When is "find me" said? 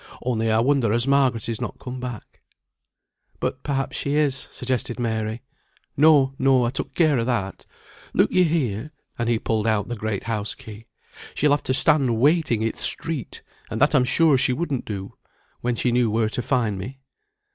16.41-16.97